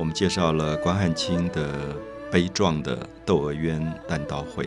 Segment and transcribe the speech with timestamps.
[0.00, 1.94] 我们介绍了关汉卿的
[2.32, 3.78] 悲壮的《窦娥冤》
[4.08, 4.66] 单刀会，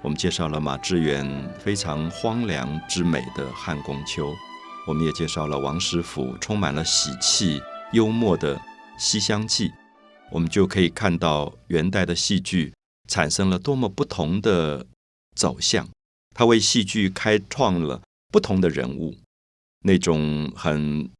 [0.00, 1.26] 我们介绍了马致远
[1.58, 4.30] 非常荒凉之美的《汉宫秋》，
[4.86, 7.60] 我们也介绍了王实甫充满了喜气
[7.90, 8.56] 幽默的
[8.96, 9.68] 《西厢记》，
[10.30, 12.72] 我们就可以看到元代的戏剧
[13.08, 14.86] 产生了多么不同的
[15.34, 15.88] 走向，
[16.32, 18.00] 它为戏剧开创了
[18.30, 19.16] 不同的人物，
[19.80, 21.10] 那种很。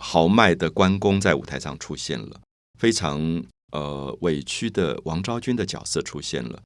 [0.00, 2.40] 豪迈的关公在舞台上出现了，
[2.78, 6.62] 非常呃委屈的王昭君的角色出现了，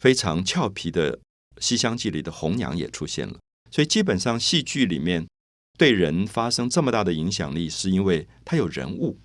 [0.00, 1.16] 非常俏皮的
[1.58, 3.38] 《西厢记》里的红娘也出现了。
[3.70, 5.26] 所以基本上戏剧里面
[5.78, 9.18] 对人发生这么大的影响力，是因为它有人物，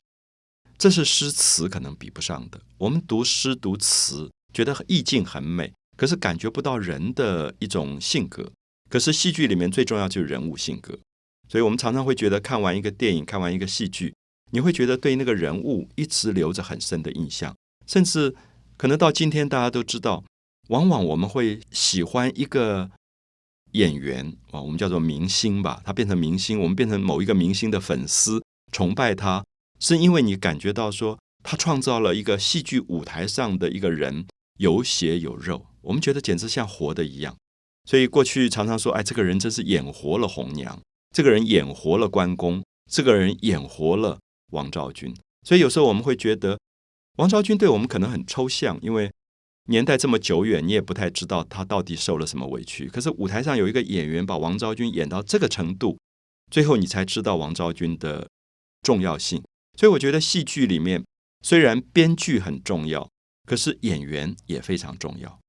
[0.78, 2.62] 这是诗词可能比不上的。
[2.78, 8.52] 我们读诗读词，觉得意境很美，可是感觉不到人的一种性格。
[8.90, 10.98] 可是戏剧里面最重要就是人物性格。
[11.50, 14.14] 所以我们常常会觉得，看完一个电影，看完一个戏剧，
[14.52, 18.36] 你会觉得对那个人物一直留着很深的印象，甚至
[18.78, 20.24] 可能到今天大家都知道，
[20.70, 22.90] 往往我们会喜欢一个
[23.74, 29.44] 演员啊，我们叫做明星吧，他变成明星，我们变成某一个明星的粉丝，崇拜他，
[29.80, 34.26] 是因为你感觉到说他创造了一个戏剧舞台上的一个人
[34.58, 37.36] 有血有肉，我们觉得简直像活的一样。
[37.86, 40.80] 所以过去常常说，哎，这个人真是演活了红娘。
[41.16, 42.62] 这个人演活了关公，
[42.92, 44.20] 这个人演活了
[44.52, 46.60] 王昭君，所以有时候我们会觉得
[47.18, 49.12] 王昭君对我们可能很抽象，因为
[49.70, 52.88] 年代这么久远，你也不太知道他到底受了什么委屈。
[52.88, 55.98] 可是舞台上有一个演员把王昭君演到这个程度，
[56.52, 58.28] 最后你才知道王昭君的
[58.82, 59.44] 重要性。
[59.78, 61.04] 所以我觉得戏剧里面
[61.42, 63.10] 虽然编剧很重要，
[63.46, 65.40] 可是演员也非常重要。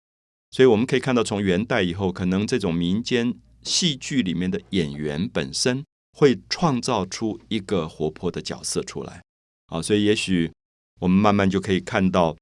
[0.50, 3.38] 所以我们可以看到，从元代以后，可能这种民间。
[3.60, 5.84] 戏剧里面的演员本身
[6.18, 9.22] 会创造出一个活泼的角色出来，
[9.66, 10.52] 啊，所以也许
[10.98, 12.36] 我们慢慢就可以看到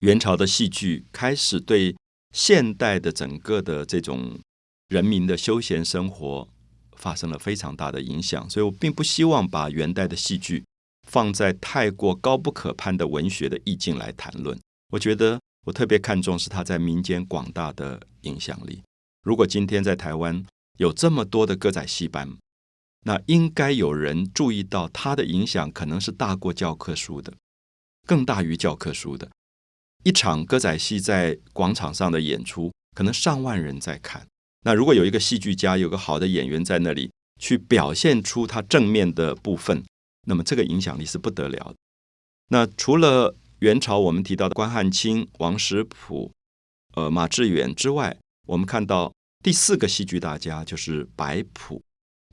[0.00, 1.94] 元朝的戏剧开始对
[2.32, 4.40] 现代的整个的这种
[4.88, 6.48] 人民的休闲生活
[6.96, 8.50] 发生了非常大的影响。
[8.50, 10.64] 所以我并不希望把元代的戏剧
[11.06, 14.58] 放在太过高不可攀的文学的意境来谈论。
[14.90, 18.82] 我觉得我特别看重是它在民间广大的影响力。
[19.22, 20.44] 如果今天在台湾
[20.78, 22.36] 有这么多的歌仔戏班，
[23.04, 27.32] 那应该有人注意到它的影响可能是大过教科书的，
[28.06, 29.30] 更大于教科书的。
[30.02, 34.26] 一场歌仔戏在广场上的演出，可能上万人在看。
[34.64, 39.82] 那如果有一个戏剧家，有个好的演员在那里去表现出他正面的部分，
[40.26, 41.74] 那么这个影响力是不得了。
[42.48, 46.32] 那除了元朝我们提到的关汉卿、王实甫、
[46.94, 48.16] 呃马致远之外，
[48.46, 51.82] 我们看到第四个戏剧大家就是白朴，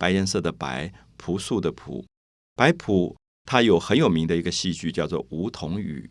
[0.02, 2.04] 白颜色的白，朴素的朴。
[2.56, 6.10] 白朴他有很有名的一个戏剧叫做《梧桐雨》。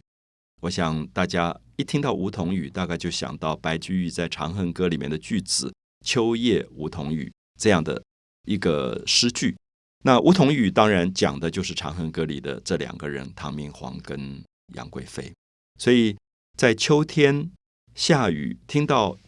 [0.61, 5.75] 我想大家一听到《梧桐雨》，大概就想到白居易在《长恨歌》里面的句子
[6.07, 8.01] “秋夜梧桐雨”这样的
[8.47, 9.57] 一个诗句。
[10.05, 14.41] 那《梧桐雨》当然讲的就是《长恨歌》里的这两个人唐明皇跟
[14.75, 15.33] 杨贵妃。
[15.81, 16.17] 所以
[16.57, 17.51] 在秋天
[17.97, 19.19] 下雨，听到。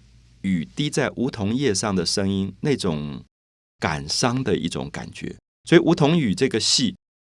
[0.44, 3.24] 雨滴在梧桐叶上的声音，那种
[3.82, 5.36] 感伤的一种感觉。
[5.64, 6.94] 所以《梧桐雨》这个戏，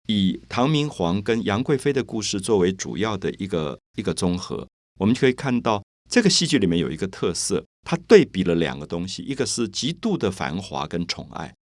[0.09, 4.67] 以唐明皇跟杨贵妃的故事作为主要的一个一个综合。
[4.99, 5.81] 我们就可以看到，
[6.11, 11.55] 这个戏剧里面有一个特色，它对比了两个东西：一个是极度的繁华跟宠爱，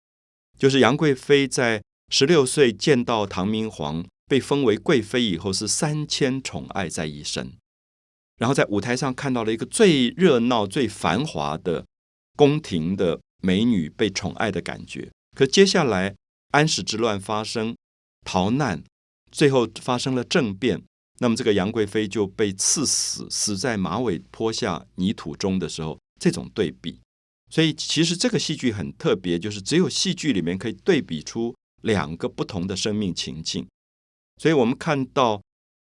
[0.57, 7.51] 就是杨贵妃在十六岁见到唐明皇被封为贵妃以后，是三千宠爱在一身。
[8.37, 11.85] 然后在舞台上看到了一个最热闹、最繁华的
[12.37, 15.09] 宫廷的美女被宠爱的感觉。
[15.35, 16.15] 可接下来
[16.51, 17.75] 安史之乱发生，
[18.25, 18.83] 逃难，
[19.31, 20.81] 最后发生了政变，
[21.19, 26.99] 那么这个杨贵妃就被赐死，死在马尾坡下泥土中的时候，这种对比。
[27.49, 33.67] 所以其实这个戏剧很特别，就是只有戏剧里面可以对比出两个不同的生命情境。
[34.37, 35.41] 所以我们看到。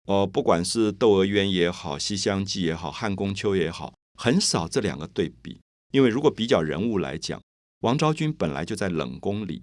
[0.05, 5.61] 哦，不管是《窦娥冤》也好，《西厢记》也好，《汉宫秋》也好，很少这两个对比。
[5.93, 7.39] 因为如果比较人物来讲，
[7.81, 9.61] 王昭君本来就在冷宫里，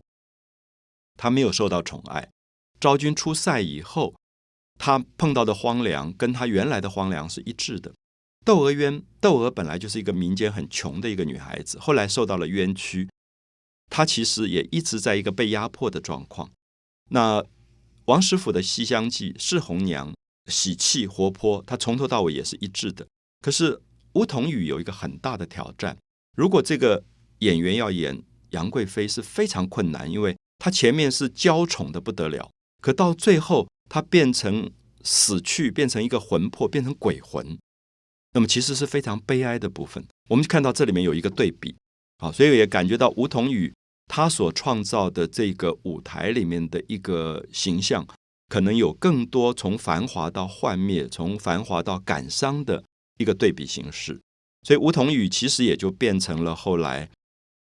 [1.17, 2.31] 她没有受到宠爱。
[2.79, 4.15] 昭君出塞以后，
[4.79, 7.91] 她碰到的荒凉跟她原来的荒凉是一致的。
[8.45, 13.11] 《窦娥冤》，窦娥本来就是一个民间很穷的一个女孩子，后来受到了冤屈，
[13.91, 16.51] 她其实也一直在一个被压迫的状况。
[17.11, 17.45] 那
[18.05, 20.15] 王实甫的《西厢记》是红娘。
[20.47, 23.07] 喜气活泼，她从头到尾也是一致的。
[23.41, 23.77] 可是
[24.15, 25.97] 《梧桐雨》有一个很大的挑战，
[26.37, 27.05] 如果这个
[27.41, 32.51] 演员要演杨贵妃是非常困难，因为她前面是娇宠的不得了，
[32.83, 34.71] 可到最后她变成
[35.03, 37.59] 死去，变成一个魂魄，变成鬼魂。
[38.33, 40.05] 那么其实是非常悲哀的部分。
[40.29, 41.75] 我们看到这里面有一个对比，
[42.19, 43.75] 好，所以也感觉到梧桐宇
[44.07, 48.07] 他所创造的这个舞台里面的一个形象，
[48.49, 52.85] 可能有更多从繁华到幻灭，从繁华到感伤的
[53.19, 54.21] 一个对比形式。
[54.63, 57.09] 所以梧桐雨其实也就变成了后来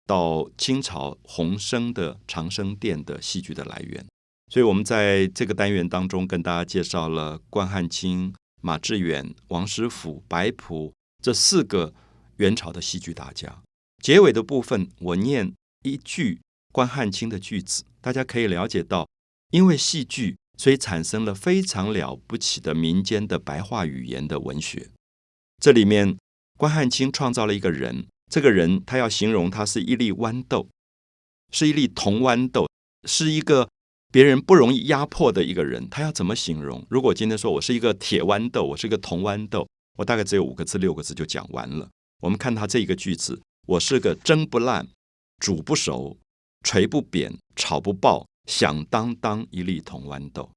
[0.07, 4.07] 到清朝洪生的长生殿的戏剧的来源。
[4.53, 8.35] 所以我们在这个单元当中跟大家介绍了关汉卿。
[8.63, 10.93] 马致远、王师傅、白朴
[11.23, 11.95] 这四个
[12.37, 13.63] 元朝的戏剧大家，
[14.03, 19.09] 结尾的部分我念一句关汉卿的句子，大家可以了解到，
[19.51, 24.91] 因为戏剧，所以产生了非常了不起的民间的白话语言的文学。
[25.59, 26.19] 这里面
[26.61, 30.69] 关汉卿创造了一个人，这个人他要形容他是一粒豌豆，
[31.51, 32.69] 是一粒铜豌豆，
[33.09, 33.67] 是一个。
[34.13, 36.85] 别人不容易压迫的一个人，他要怎么形容？
[36.91, 39.67] 如果今天说我是一个铁豌豆，我是一个铜豌豆，
[39.97, 41.89] 我大概只有五个字、六个字就讲完了。
[42.21, 44.87] 我们看他这一个句子：我是个蒸不烂、
[45.39, 46.19] 煮不熟、
[46.65, 50.51] 锤不扁、炒不爆、响当当一粒铜豌豆。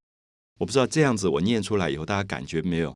[0.59, 2.93] 我不知道这样子我念出来以后，大家感觉没有？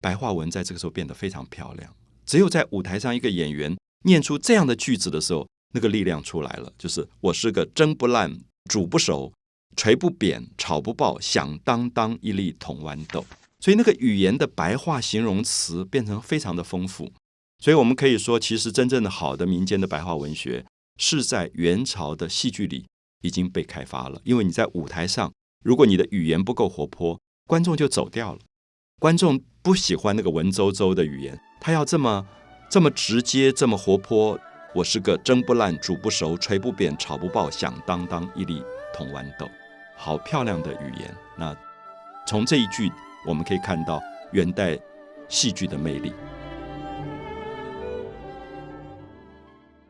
[0.00, 1.94] 白话文在这个时候变得非常漂亮。
[2.28, 8.38] 只有在舞台上一个演员念出这样的句子的时候，那个力量出来了，就是我是个蒸不烂、
[8.70, 9.32] 煮不熟。
[9.76, 13.24] 锤不扁，炒不爆，响当当一粒铜豌豆。
[13.60, 17.12] 所以那个语言的白话形容词变成非常的丰富。
[17.60, 20.66] 所以我们可以说，其实真正的好的民间的白话文学
[20.98, 22.86] 是在元朝的戏剧里
[23.22, 24.20] 已经被开发了。
[24.24, 25.32] 因为你在舞台上，
[25.64, 28.40] 如果你的语言不够活泼，观众就走掉了。
[28.98, 32.24] 观众不喜欢那个文绉绉的语言，他要这么
[32.70, 34.40] 这么直接，这么活泼。
[34.72, 39.46] 我是个蒸不烂、煮不熟、锤不扁、炒不爆、响当当一粒铜豌豆。
[39.94, 41.54] 好漂亮的语言，那
[42.26, 42.90] 从这一句
[43.26, 44.00] 我们可以看到
[44.32, 44.78] 元代
[45.28, 46.14] 戏剧的魅力。